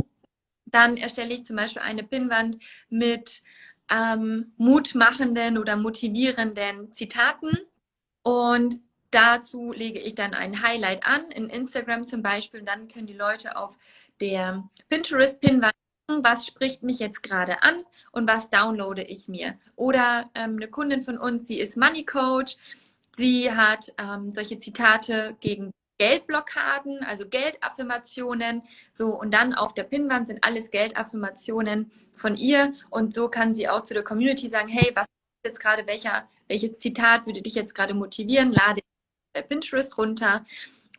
dann 0.67 0.97
erstelle 0.97 1.35
ich 1.35 1.47
zum 1.47 1.57
Beispiel 1.57 1.83
eine 1.83 2.03
Pinnwand 2.03 2.59
mit 2.89 3.43
ähm, 3.91 4.53
mutmachenden 4.57 5.59
oder 5.59 5.77
motivierenden 5.77 6.93
Zitaten 6.93 7.59
und 8.23 8.81
Dazu 9.15 9.73
lege 9.73 10.01
ich 10.01 10.17
dann 10.17 10.35
ein 10.35 10.61
Highlight 10.61 11.07
an, 11.07 11.31
in 11.31 11.49
Instagram 11.49 12.05
zum 12.05 12.21
Beispiel, 12.21 12.61
und 12.61 12.67
dann 12.67 12.89
können 12.89 13.07
die 13.07 13.13
Leute 13.13 13.57
auf 13.57 13.77
der 14.21 14.65
Pinterest-Pin 14.89 15.65
was 16.09 16.47
spricht 16.47 16.83
mich 16.83 16.99
jetzt 16.99 17.23
gerade 17.23 17.63
an 17.63 17.85
und 18.13 18.29
was 18.29 18.51
downloade 18.51 19.05
ich 19.05 19.29
mir. 19.29 19.59
Oder 19.77 20.31
ähm, 20.35 20.57
eine 20.57 20.69
Kundin 20.69 21.03
von 21.03 21.17
uns, 21.17 21.47
sie 21.47 21.61
ist 21.61 21.77
Money 21.79 22.05
Coach, 22.05 22.57
sie 23.17 23.51
hat 23.51 23.93
ähm, 23.99 24.33
solche 24.33 24.59
Zitate 24.59 25.37
gegen 25.41 25.71
Geldblockaden, 25.99 27.05
also 27.05 27.29
Geldaffirmationen, 27.29 28.65
so 28.93 29.19
und 29.19 29.33
dann 29.33 29.55
auf 29.55 29.75
der 29.75 29.85
Pinnwand 29.85 30.27
sind 30.27 30.43
alles 30.43 30.71
Geldaffirmationen 30.71 31.91
von 32.17 32.37
ihr. 32.37 32.73
Und 32.91 33.15
so 33.15 33.29
kann 33.29 33.55
sie 33.55 33.69
auch 33.69 33.83
zu 33.83 33.95
der 33.95 34.05
Community 34.05 34.51
sagen, 34.51 34.69
hey, 34.69 34.91
was 34.95 35.05
ist 35.05 35.47
jetzt 35.53 35.61
gerade 35.61 35.87
welcher, 35.87 36.29
welches 36.49 36.79
Zitat 36.79 37.27
würde 37.27 37.43
dich 37.43 37.55
jetzt 37.55 37.75
gerade 37.75 37.95
motivieren, 37.95 38.53
lade 38.53 38.81
Pinterest 39.43 39.97
runter 39.99 40.45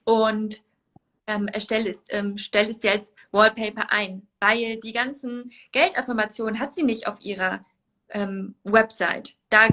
und 0.03 0.63
ähm, 1.27 1.47
erstelle 1.47 1.89
es, 1.89 2.03
ähm, 2.09 2.37
stelle 2.37 2.69
es 2.69 2.83
als 2.85 3.13
Wallpaper 3.31 3.91
ein, 3.91 4.27
weil 4.39 4.79
die 4.79 4.93
ganzen 4.93 5.51
Geldaffirmationen 5.71 6.59
hat 6.59 6.75
sie 6.75 6.83
nicht 6.83 7.07
auf 7.07 7.19
ihrer 7.21 7.65
ähm, 8.09 8.55
Website. 8.63 9.35
Da 9.49 9.69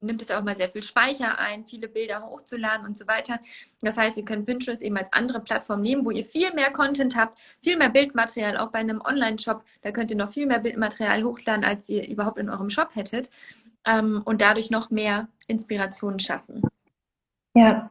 nimmt 0.00 0.22
es 0.22 0.30
auch 0.30 0.42
mal 0.42 0.56
sehr 0.56 0.68
viel 0.68 0.82
Speicher 0.82 1.38
ein, 1.38 1.64
viele 1.66 1.88
Bilder 1.88 2.22
hochzuladen 2.22 2.86
und 2.86 2.96
so 2.96 3.06
weiter. 3.06 3.40
Das 3.80 3.96
heißt, 3.96 4.16
ihr 4.16 4.24
könnt 4.24 4.46
Pinterest 4.46 4.82
eben 4.82 4.96
als 4.96 5.08
andere 5.12 5.40
Plattform 5.40 5.80
nehmen, 5.80 6.04
wo 6.04 6.10
ihr 6.10 6.24
viel 6.24 6.52
mehr 6.54 6.70
Content 6.70 7.16
habt, 7.16 7.38
viel 7.62 7.76
mehr 7.76 7.90
Bildmaterial, 7.90 8.56
auch 8.56 8.70
bei 8.70 8.78
einem 8.78 9.00
Online-Shop. 9.00 9.64
Da 9.82 9.90
könnt 9.92 10.10
ihr 10.10 10.16
noch 10.16 10.32
viel 10.32 10.46
mehr 10.46 10.60
Bildmaterial 10.60 11.24
hochladen, 11.24 11.64
als 11.64 11.88
ihr 11.88 12.06
überhaupt 12.08 12.38
in 12.38 12.50
eurem 12.50 12.70
Shop 12.70 12.94
hättet 12.94 13.30
ähm, 13.86 14.22
und 14.24 14.40
dadurch 14.40 14.70
noch 14.70 14.90
mehr 14.90 15.28
Inspirationen 15.46 16.20
schaffen. 16.20 16.62
Ja, 17.56 17.90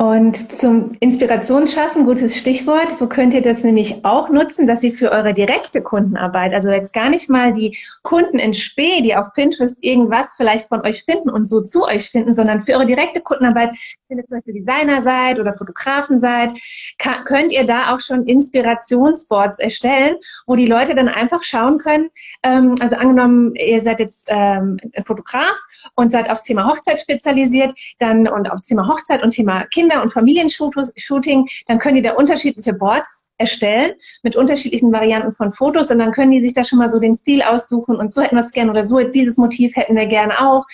und 0.00 0.50
zum 0.50 0.92
Inspiration 1.00 1.66
schaffen, 1.66 2.06
gutes 2.06 2.34
Stichwort. 2.34 2.90
So 2.90 3.06
könnt 3.06 3.34
ihr 3.34 3.42
das 3.42 3.64
nämlich 3.64 4.02
auch 4.02 4.30
nutzen, 4.30 4.66
dass 4.66 4.82
ihr 4.82 4.94
für 4.94 5.10
eure 5.10 5.34
direkte 5.34 5.82
Kundenarbeit, 5.82 6.54
also 6.54 6.70
jetzt 6.70 6.94
gar 6.94 7.10
nicht 7.10 7.28
mal 7.28 7.52
die 7.52 7.76
Kunden 8.02 8.38
in 8.38 8.54
Spee, 8.54 9.02
die 9.02 9.14
auf 9.14 9.34
Pinterest 9.34 9.76
irgendwas 9.82 10.36
vielleicht 10.38 10.68
von 10.68 10.80
euch 10.86 11.04
finden 11.04 11.28
und 11.28 11.46
so 11.46 11.60
zu 11.60 11.84
euch 11.84 12.08
finden, 12.08 12.32
sondern 12.32 12.62
für 12.62 12.72
eure 12.72 12.86
direkte 12.86 13.20
Kundenarbeit, 13.20 13.76
wenn 14.08 14.16
ihr 14.16 14.26
zum 14.26 14.38
Beispiel 14.38 14.54
Designer 14.54 15.02
seid 15.02 15.38
oder 15.38 15.54
Fotografen 15.54 16.18
seid, 16.18 16.58
kann, 16.96 17.22
könnt 17.26 17.52
ihr 17.52 17.66
da 17.66 17.94
auch 17.94 18.00
schon 18.00 18.24
Inspirationsboards 18.24 19.58
erstellen, 19.58 20.16
wo 20.46 20.56
die 20.56 20.64
Leute 20.64 20.94
dann 20.94 21.08
einfach 21.08 21.42
schauen 21.42 21.76
können. 21.76 22.08
Ähm, 22.42 22.74
also 22.80 22.96
angenommen, 22.96 23.54
ihr 23.54 23.82
seid 23.82 24.00
jetzt 24.00 24.28
ähm, 24.30 24.78
Fotograf 25.02 25.60
und 25.94 26.10
seid 26.10 26.30
aufs 26.30 26.44
Thema 26.44 26.66
Hochzeit 26.66 26.98
spezialisiert, 26.98 27.74
dann 27.98 28.26
und 28.26 28.50
auf 28.50 28.62
Thema 28.62 28.88
Hochzeit 28.88 29.22
und 29.22 29.32
Thema 29.32 29.66
Kinder 29.66 29.89
Kinder- 29.90 30.02
und 30.02 30.12
Familienshooting, 30.12 31.48
dann 31.66 31.78
können 31.78 31.96
die 31.96 32.02
da 32.02 32.12
unterschiedliche 32.12 32.74
Boards 32.74 33.28
erstellen 33.38 33.92
mit 34.22 34.36
unterschiedlichen 34.36 34.92
Varianten 34.92 35.32
von 35.32 35.50
Fotos 35.50 35.90
und 35.90 35.98
dann 35.98 36.12
können 36.12 36.30
die 36.30 36.40
sich 36.40 36.54
da 36.54 36.64
schon 36.64 36.78
mal 36.78 36.88
so 36.88 37.00
den 37.00 37.14
Stil 37.14 37.42
aussuchen 37.42 37.96
und 37.96 38.12
so 38.12 38.22
hätten 38.22 38.36
wir 38.36 38.40
es 38.40 38.52
gerne 38.52 38.70
oder 38.70 38.82
so 38.82 39.00
dieses 39.00 39.38
Motiv 39.38 39.74
hätten 39.76 39.96
wir 39.96 40.06
gerne 40.06 40.38
auch 40.40 40.64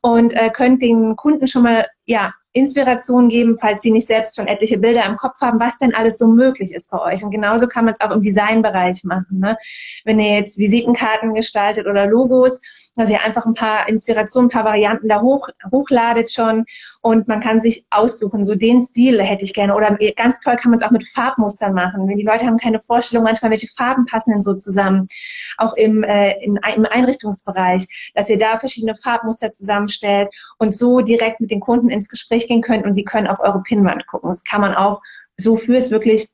und 0.00 0.34
äh, 0.34 0.50
könnt 0.50 0.82
den 0.82 1.16
Kunden 1.16 1.46
schon 1.46 1.62
mal 1.62 1.86
ja 2.06 2.32
Inspiration 2.52 3.28
geben, 3.28 3.58
falls 3.60 3.82
Sie 3.82 3.90
nicht 3.90 4.06
selbst 4.06 4.36
schon 4.36 4.46
etliche 4.46 4.78
Bilder 4.78 5.04
im 5.04 5.16
Kopf 5.16 5.40
haben, 5.40 5.58
was 5.58 5.78
denn 5.78 5.92
alles 5.92 6.18
so 6.18 6.28
möglich 6.28 6.72
ist 6.72 6.88
bei 6.88 7.00
euch. 7.00 7.24
Und 7.24 7.32
genauso 7.32 7.66
kann 7.66 7.84
man 7.84 7.94
es 7.94 8.00
auch 8.00 8.12
im 8.12 8.22
Designbereich 8.22 9.02
machen. 9.02 9.40
Ne? 9.40 9.56
Wenn 10.04 10.20
ihr 10.20 10.36
jetzt 10.36 10.56
Visitenkarten 10.56 11.34
gestaltet 11.34 11.88
oder 11.88 12.06
Logos, 12.06 12.60
dass 12.94 13.10
ihr 13.10 13.22
einfach 13.22 13.44
ein 13.44 13.54
paar 13.54 13.88
Inspirationen, 13.88 14.48
ein 14.48 14.52
paar 14.52 14.64
Varianten 14.64 15.08
da 15.08 15.20
hoch, 15.20 15.48
hochladet 15.70 16.30
schon 16.30 16.64
und 17.00 17.26
man 17.26 17.40
kann 17.40 17.60
sich 17.60 17.84
aussuchen, 17.90 18.44
so 18.44 18.54
den 18.54 18.80
Stil 18.80 19.20
hätte 19.20 19.44
ich 19.44 19.52
gerne. 19.52 19.74
Oder 19.74 19.98
ganz 20.16 20.40
toll 20.40 20.56
kann 20.56 20.70
man 20.70 20.78
es 20.78 20.86
auch 20.86 20.92
mit 20.92 21.06
Farbmustern 21.08 21.74
machen. 21.74 22.06
Die 22.06 22.22
Leute 22.22 22.46
haben 22.46 22.58
keine 22.58 22.80
Vorstellung 22.80 23.24
manchmal, 23.24 23.50
welche 23.50 23.68
Farben 23.68 24.06
passen 24.06 24.30
denn 24.32 24.42
so 24.42 24.54
zusammen. 24.54 25.06
Auch 25.58 25.74
im, 25.74 26.02
äh, 26.04 26.32
in, 26.42 26.58
im 26.76 26.86
Einrichtungsbereich, 26.86 28.12
dass 28.14 28.30
ihr 28.30 28.38
da 28.38 28.58
verschiedene 28.58 28.94
Farbmuster 28.96 29.52
zusammenstellt 29.52 30.28
und 30.58 30.74
so 30.74 31.00
direkt 31.00 31.40
mit 31.40 31.50
den 31.50 31.60
Kunden 31.60 31.90
ins 31.90 32.08
Gespräch 32.08 32.44
durchgehen 32.44 32.62
könnt 32.62 32.84
und 32.84 32.94
sie 32.94 33.04
können 33.04 33.26
auf 33.26 33.40
eure 33.40 33.62
Pinwand 33.62 34.06
gucken. 34.06 34.28
Das 34.28 34.44
kann 34.44 34.60
man 34.60 34.74
auch 34.74 35.00
so 35.36 35.56
fürs 35.56 35.90
wirklich 35.90 36.28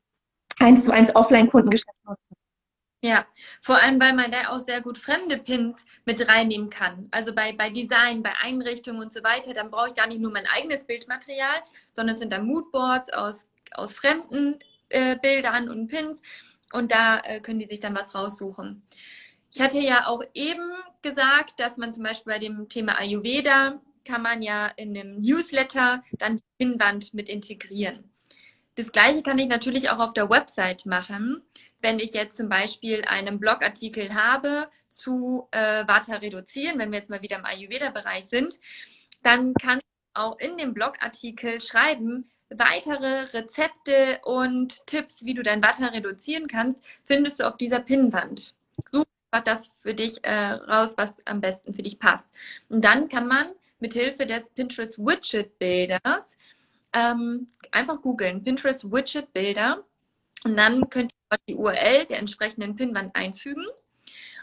eins 0.59 0.85
zu 0.85 0.93
eins 0.93 1.14
Offline-Kundengeschäft 1.14 1.88
nutzen. 2.05 2.37
Ja, 3.02 3.26
vor 3.62 3.78
allem, 3.78 3.99
weil 3.99 4.12
man 4.12 4.30
da 4.30 4.50
auch 4.50 4.61
sehr 4.61 4.83
gut 4.83 4.99
fremde 4.99 5.38
Pins 5.38 5.87
mit 6.04 6.28
reinnehmen 6.28 6.69
kann. 6.69 7.09
Also 7.12 7.35
bei, 7.35 7.54
bei 7.54 7.71
Design, 7.71 8.23
bei 8.23 8.33
Einrichtungen 8.42 9.00
und 9.00 9.12
so 9.12 9.25
weiter, 9.25 9.54
dann 9.54 9.71
brauche 9.71 9.88
ich 9.88 9.95
gar 9.95 10.07
nicht 10.07 10.21
nur 10.21 10.30
mein 10.30 10.47
eigenes 10.47 10.85
Bildmaterial, 10.85 11.62
sondern 11.92 12.16
es 12.16 12.21
sind 12.21 12.30
da 12.30 12.42
Moodboards 12.42 13.11
aus, 13.11 13.47
aus 13.73 13.95
fremden 13.95 14.59
äh, 14.90 15.16
Bildern 15.16 15.71
und 15.71 15.88
Pins 15.88 16.21
und 16.75 16.92
da 16.92 17.21
äh, 17.21 17.40
können 17.40 17.59
die 17.59 17.66
sich 17.66 17.80
dann 17.80 17.97
was 17.97 18.14
raussuchen. 18.14 18.83
Ich 19.52 19.62
hatte 19.62 19.78
ja 19.78 20.07
auch 20.07 20.23
eben 20.35 20.71
gesagt, 21.00 21.59
dass 21.59 21.78
man 21.78 21.95
zum 21.95 22.04
Beispiel 22.04 22.35
bei 22.35 22.38
dem 22.38 22.69
Thema 22.69 22.99
Ayurveda 22.99 23.80
kann 24.04 24.23
man 24.23 24.42
ja 24.42 24.66
in 24.76 24.97
einem 24.97 25.21
Newsletter 25.21 26.04
dann 26.12 26.37
die 26.37 26.42
Pinnwand 26.59 27.14
mit 27.14 27.28
integrieren. 27.28 28.11
Das 28.76 28.92
gleiche 28.92 29.23
kann 29.23 29.38
ich 29.38 29.49
natürlich 29.49 29.90
auch 29.90 29.99
auf 29.99 30.12
der 30.12 30.30
Website 30.30 30.87
machen. 30.87 31.42
Wenn 31.81 31.99
ich 31.99 32.13
jetzt 32.13 32.37
zum 32.37 32.49
Beispiel 32.49 33.03
einen 33.07 33.41
Blogartikel 33.41 34.15
habe 34.15 34.69
zu 34.89 35.49
äh, 35.51 35.87
Vata 35.87 36.17
reduzieren, 36.17 36.79
wenn 36.79 36.91
wir 36.91 36.99
jetzt 36.99 37.11
mal 37.11 37.23
wieder 37.23 37.39
im 37.39 37.45
Ayurveda-Bereich 37.45 38.27
sind, 38.27 38.55
dann 39.23 39.55
kann 39.55 39.79
ich 39.79 39.85
auch 40.15 40.39
in 40.39 40.59
dem 40.59 40.75
Blogartikel 40.75 41.61
schreiben, 41.61 42.31
weitere 42.51 43.25
Rezepte 43.33 44.21
und 44.25 44.87
Tipps, 44.87 45.25
wie 45.25 45.35
du 45.35 45.43
dein 45.43 45.63
Vata 45.63 45.87
reduzieren 45.87 46.49
kannst, 46.49 46.85
findest 47.05 47.41
du 47.41 47.45
auf 47.47 47.57
dieser 47.57 47.81
Pinnwand. 47.81 48.55
Such 48.91 49.05
einfach 49.31 49.45
das 49.45 49.71
für 49.79 49.95
dich 49.95 50.23
äh, 50.25 50.53
raus, 50.53 50.95
was 50.97 51.17
am 51.27 51.41
besten 51.41 51.75
für 51.75 51.83
dich 51.83 51.99
passt. 51.99 52.31
Und 52.69 52.85
dann 52.85 53.09
kann 53.09 53.29
man 53.29 53.53
mit 53.79 53.95
Hilfe 53.95 54.27
des 54.27 54.51
Pinterest 54.51 54.99
Widget 54.99 55.59
Bilders 55.59 56.37
ähm, 56.93 57.49
einfach 57.71 58.03
googeln, 58.03 58.43
Pinterest 58.43 58.91
Widget 58.91 59.33
Bilder. 59.33 59.85
Und 60.45 60.57
dann 60.57 60.89
könnt 60.91 61.13
ihr 61.13 61.39
die 61.49 61.55
URL 61.55 62.07
der 62.07 62.19
entsprechenden 62.19 62.77
Pinwand 62.77 63.15
einfügen 63.15 63.67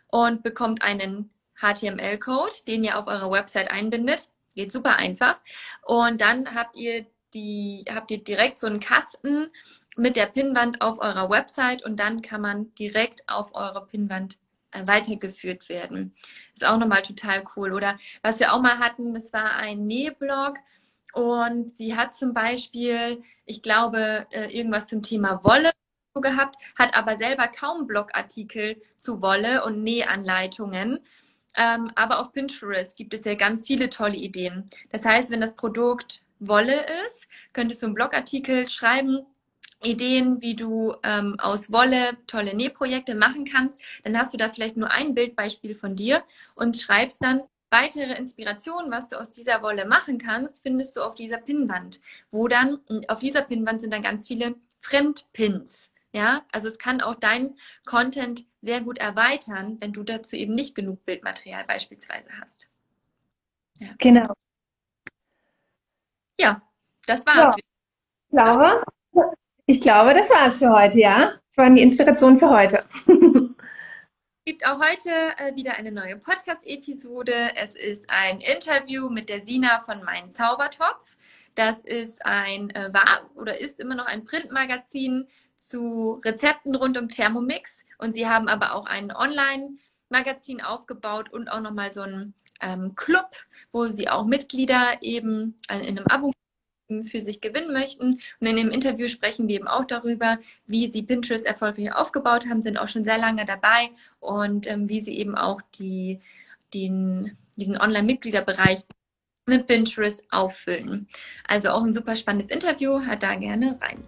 und 0.08 0.44
bekommt 0.44 0.82
einen 0.82 1.30
HTML-Code, 1.60 2.54
den 2.68 2.84
ihr 2.84 2.98
auf 2.98 3.08
eurer 3.08 3.32
Website 3.32 3.72
einbindet. 3.72 4.30
Geht 4.56 4.72
super 4.72 4.96
einfach. 4.96 5.40
Und 5.84 6.22
dann 6.22 6.54
habt 6.54 6.76
ihr 6.76 7.06
die, 7.34 7.86
habt 7.90 8.12
ihr 8.12 8.24
direkt 8.24 8.60
so 8.60 8.68
einen 8.68 8.80
Kasten 8.80 9.50
mit 9.98 10.16
der 10.16 10.28
Pinnwand 10.28 10.82
auf 10.82 11.00
eurer 11.00 11.30
Website 11.30 11.84
und 11.84 12.00
dann 12.00 12.22
kann 12.22 12.42
man 12.42 12.74
direkt 12.76 13.28
auf 13.28 13.56
eure 13.56 13.86
Pinnwand 13.88 14.38
äh, 14.72 14.86
weitergeführt 14.86 15.70
werden. 15.70 16.14
Ist 16.54 16.66
auch 16.66 16.78
nochmal 16.78 17.02
total 17.02 17.44
cool. 17.56 17.74
Oder 17.74 17.98
was 18.22 18.40
wir 18.40 18.54
auch 18.54 18.62
mal 18.62 18.78
hatten, 18.78 19.14
das 19.16 19.34
war 19.34 19.56
ein 19.56 19.88
Nähblog 19.88 20.56
und 21.14 21.76
sie 21.76 21.96
hat 21.96 22.16
zum 22.16 22.34
Beispiel, 22.34 23.24
ich 23.46 23.64
glaube, 23.64 24.28
äh, 24.32 24.56
irgendwas 24.56 24.88
zum 24.88 25.02
Thema 25.02 25.44
Wolle 25.44 25.72
gehabt, 26.22 26.56
hat 26.78 26.96
aber 26.96 27.18
selber 27.18 27.48
kaum 27.48 27.88
Blogartikel 27.88 28.82
zu 28.98 29.22
Wolle 29.22 29.64
und 29.66 29.84
Nähanleitungen. 29.84 31.00
Ähm, 31.56 31.92
aber 31.96 32.20
auf 32.20 32.34
Pinterest 32.34 32.96
gibt 32.96 33.14
es 33.14 33.26
ja 33.26 33.34
ganz 33.36 33.66
viele 33.66 33.90
tolle 33.90 34.18
Ideen. 34.18 34.70
Das 34.92 35.04
heißt, 35.04 35.32
wenn 35.32 35.42
das 35.42 35.56
Produkt 35.56 36.24
Wolle 36.40 36.86
ist, 37.08 37.28
könntest 37.54 37.82
du 37.82 37.88
einen 37.88 37.96
Blogartikel 37.96 38.70
schreiben, 38.70 39.26
Ideen, 39.84 40.42
wie 40.42 40.56
du 40.56 40.96
ähm, 41.04 41.36
aus 41.40 41.72
Wolle 41.72 42.18
tolle 42.26 42.56
Nähprojekte 42.56 43.16
machen 43.16 43.46
kannst, 43.46 43.80
dann 44.04 44.18
hast 44.18 44.34
du 44.34 44.38
da 44.38 44.50
vielleicht 44.50 44.78
nur 44.78 44.92
ein 44.92 45.14
Bildbeispiel 45.14 45.76
von 45.76 45.96
dir 45.96 46.24
und 46.56 46.78
schreibst 46.78 47.24
dann 47.24 47.44
weitere 47.70 48.14
Inspirationen, 48.14 48.92
was 48.92 49.10
du 49.10 49.20
aus 49.20 49.32
dieser 49.32 49.62
Wolle 49.62 49.86
machen 49.86 50.18
kannst, 50.18 50.64
findest 50.64 50.96
du 50.96 51.02
auf 51.02 51.16
dieser 51.16 51.38
Pinnwand, 51.38 52.00
wo 52.32 52.48
dann 52.48 52.80
auf 53.08 53.20
dieser 53.20 53.42
Pinnwand 53.42 53.82
sind 53.82 53.94
dann 53.94 54.04
ganz 54.04 54.28
viele 54.28 54.56
Fremdpins. 54.82 55.92
Ja, 56.18 56.42
also 56.52 56.68
es 56.68 56.80
kann 56.80 57.00
auch 57.00 57.14
dein 57.14 57.54
Content 57.86 58.48
sehr 58.62 58.82
gut 58.82 58.98
erweitern, 58.98 59.78
wenn 59.80 59.94
du 59.94 60.02
dazu 60.02 60.36
eben 60.36 60.56
nicht 60.56 60.74
genug 60.74 61.06
Bildmaterial 61.06 61.64
beispielsweise 61.68 62.28
hast. 62.42 62.72
Ja. 63.78 63.90
Genau. 64.00 64.34
Ja, 66.40 66.64
das 67.06 67.24
war's. 67.28 67.56
Ja. 68.32 68.44
Laura, 68.44 68.84
ich 69.68 69.80
glaube, 69.80 70.16
das 70.16 70.32
war's 70.32 70.58
für 70.58 70.72
heute, 70.72 70.98
ja? 70.98 71.34
Das 71.50 71.58
waren 71.58 71.76
die 71.76 71.84
Inspirationen 71.84 72.40
für 72.40 72.50
heute. 72.50 72.80
Es 74.48 74.54
gibt 74.54 74.66
auch 74.66 74.80
heute 74.80 75.10
äh, 75.40 75.58
wieder 75.58 75.74
eine 75.74 75.92
neue 75.92 76.16
Podcast-Episode. 76.16 77.52
Es 77.58 77.76
ist 77.76 78.06
ein 78.10 78.40
Interview 78.40 79.10
mit 79.10 79.28
der 79.28 79.46
Sina 79.46 79.82
von 79.82 80.02
Mein 80.06 80.32
Zaubertopf. 80.32 81.18
Das 81.56 81.84
ist 81.84 82.26
ein, 82.26 82.70
äh, 82.70 82.94
war 82.94 83.30
oder 83.36 83.60
ist 83.60 83.82
immer 83.82 83.96
noch 83.96 84.06
ein 84.06 84.24
Printmagazin 84.24 85.28
zu 85.58 86.22
Rezepten 86.24 86.76
rund 86.76 86.98
um 86.98 87.10
Thermomix. 87.10 87.84
Und 87.98 88.14
sie 88.16 88.26
haben 88.26 88.48
aber 88.48 88.74
auch 88.74 88.86
ein 88.86 89.14
Online-Magazin 89.14 90.62
aufgebaut 90.62 91.30
und 91.30 91.50
auch 91.50 91.60
nochmal 91.60 91.92
so 91.92 92.04
einen 92.04 92.34
ähm, 92.62 92.96
Club, 92.96 93.32
wo 93.74 93.88
sie 93.88 94.08
auch 94.08 94.26
Mitglieder 94.26 95.00
eben 95.02 95.60
äh, 95.68 95.80
in 95.80 95.98
einem 95.98 96.08
Abo 96.08 96.32
für 97.04 97.22
sich 97.22 97.42
gewinnen 97.42 97.74
möchten. 97.74 98.20
Und 98.40 98.48
in 98.48 98.56
dem 98.56 98.72
Interview 98.72 99.08
sprechen 99.08 99.48
wir 99.48 99.56
eben 99.56 99.68
auch 99.68 99.86
darüber, 99.86 100.38
wie 100.66 100.92
sie 100.92 101.04
Pinterest 101.04 101.46
erfolgreich 101.46 101.94
aufgebaut 101.94 102.48
haben, 102.48 102.62
sind 102.62 102.78
auch 102.78 102.88
schon 102.88 103.04
sehr 103.04 103.18
lange 103.18 103.46
dabei 103.46 103.90
und 104.20 104.68
ähm, 104.68 104.90
wie 104.90 105.00
sie 105.00 105.18
eben 105.18 105.36
auch 105.36 105.62
die, 105.78 106.20
den, 106.74 107.38
diesen 107.56 107.78
Online-Mitgliederbereich 107.78 108.80
mit 109.46 109.68
Pinterest 109.68 110.24
auffüllen. 110.30 111.08
Also 111.48 111.70
auch 111.70 111.84
ein 111.84 111.94
super 111.94 112.16
spannendes 112.16 112.54
Interview, 112.54 113.02
hat 113.06 113.24
da 113.24 113.36
gerne 113.36 113.78
rein. 113.82 114.04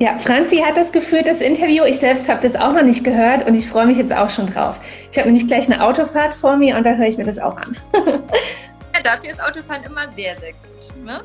Ja, 0.00 0.16
Franzi 0.16 0.58
hat 0.58 0.76
das 0.76 0.92
geführt, 0.92 1.26
das 1.26 1.40
Interview. 1.40 1.82
Ich 1.82 1.98
selbst 1.98 2.28
habe 2.28 2.40
das 2.40 2.54
auch 2.54 2.72
noch 2.72 2.84
nicht 2.84 3.02
gehört 3.02 3.48
und 3.48 3.56
ich 3.56 3.66
freue 3.66 3.86
mich 3.86 3.98
jetzt 3.98 4.12
auch 4.12 4.30
schon 4.30 4.46
drauf. 4.46 4.78
Ich 5.10 5.18
habe 5.18 5.26
nämlich 5.28 5.48
gleich 5.48 5.66
eine 5.66 5.84
Autofahrt 5.84 6.34
vor 6.34 6.56
mir 6.56 6.76
und 6.76 6.84
da 6.84 6.94
höre 6.94 7.08
ich 7.08 7.18
mir 7.18 7.24
das 7.24 7.40
auch 7.40 7.56
an. 7.56 7.76
ja, 8.98 9.16
dafür 9.16 9.30
ist 9.30 9.40
Autofahren 9.40 9.84
immer 9.84 10.10
sehr, 10.12 10.38
sehr 10.38 10.52
gut. 10.52 11.04
Ne? 11.04 11.22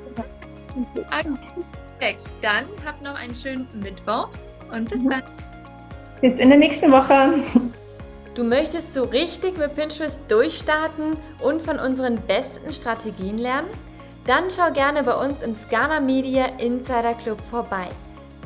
Perfekt. 2.00 2.34
Dann 2.42 2.66
habt 2.86 3.02
noch 3.02 3.16
einen 3.16 3.36
schönen 3.36 3.68
Mittwoch 3.74 4.30
und 4.72 4.90
bis 4.90 5.02
mhm. 5.02 5.10
bald. 5.10 5.24
Bis 6.22 6.40
in 6.40 6.50
der 6.50 6.58
nächsten 6.58 6.92
Woche. 6.92 7.34
Du 8.36 8.44
möchtest 8.44 8.96
so 8.96 9.04
richtig 9.04 9.58
mit 9.58 9.76
Pinterest 9.76 10.20
durchstarten 10.28 11.14
und 11.40 11.62
von 11.62 11.78
unseren 11.78 12.20
besten 12.22 12.74
Strategien 12.74 13.38
lernen? 13.38 13.68
Dann 14.26 14.46
schau 14.50 14.72
gerne 14.72 15.04
bei 15.04 15.14
uns 15.14 15.42
im 15.44 15.54
Scana 15.54 16.00
Media 16.00 16.46
Insider 16.58 17.14
Club 17.14 17.40
vorbei 17.52 17.90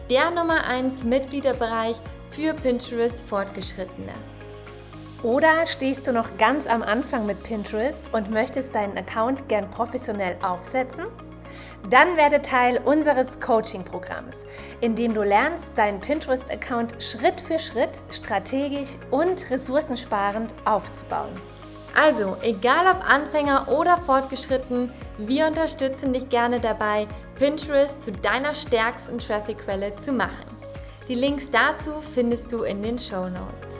der 0.09 0.31
Nummer 0.31 0.65
1 0.65 1.03
Mitgliederbereich 1.03 1.97
für 2.29 2.53
Pinterest 2.53 3.27
Fortgeschrittene. 3.27 4.13
Oder 5.23 5.65
stehst 5.65 6.05
du 6.05 6.13
noch 6.13 6.37
ganz 6.37 6.67
am 6.67 6.83
Anfang 6.83 7.25
mit 7.25 7.41
Pinterest 7.41 8.03
und 8.11 8.29
möchtest 8.29 8.75
deinen 8.75 8.97
Account 8.97 9.49
gern 9.49 9.69
professionell 9.71 10.37
aufsetzen? 10.43 11.05
Dann 11.89 12.17
werde 12.17 12.41
Teil 12.41 12.79
unseres 12.85 13.39
Coaching-Programms, 13.39 14.45
in 14.81 14.95
dem 14.95 15.15
du 15.15 15.23
lernst, 15.23 15.71
deinen 15.75 15.99
Pinterest-Account 16.01 17.01
Schritt 17.01 17.41
für 17.41 17.57
Schritt 17.57 17.89
strategisch 18.11 18.89
und 19.09 19.49
ressourcensparend 19.49 20.53
aufzubauen. 20.65 21.31
Also, 21.95 22.37
egal 22.43 22.85
ob 22.85 23.09
Anfänger 23.09 23.69
oder 23.69 23.97
fortgeschritten, 24.05 24.91
wir 25.17 25.47
unterstützen 25.47 26.13
dich 26.13 26.29
gerne 26.29 26.59
dabei, 26.59 27.07
Pinterest 27.39 28.03
zu 28.03 28.11
deiner 28.11 28.53
stärksten 28.53 29.17
Traffic-Quelle 29.17 29.95
zu 30.05 30.11
machen. 30.11 30.45
Die 31.07 31.15
Links 31.15 31.49
dazu 31.49 32.01
findest 32.13 32.51
du 32.51 32.63
in 32.63 32.83
den 32.83 32.99
Show 32.99 33.29
Notes. 33.29 33.76